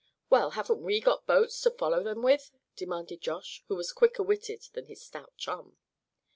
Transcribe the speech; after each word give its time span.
"Well, 0.31 0.49
haven't 0.57 0.81
we 0.81 0.99
got 0.99 1.27
boats 1.27 1.61
to 1.61 1.69
follow 1.69 2.01
them 2.01 2.23
with?" 2.23 2.49
demanded 2.75 3.21
Josh, 3.21 3.63
who 3.67 3.75
was 3.75 3.91
quicker 3.93 4.23
witted 4.23 4.63
than 4.73 4.87
his 4.87 5.03
stout 5.05 5.37
chum. 5.37 5.77